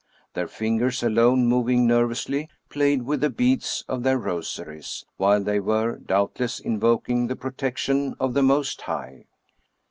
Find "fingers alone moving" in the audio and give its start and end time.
0.47-1.85